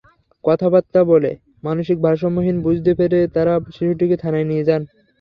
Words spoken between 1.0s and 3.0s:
বলে মানসিক ভারসাম্যহীন বুঝতে